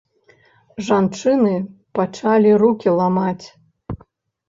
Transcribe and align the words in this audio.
Жанчыны 0.87 1.53
пачалі 2.01 2.59
рукі 2.65 2.99
ламаць. 3.01 3.47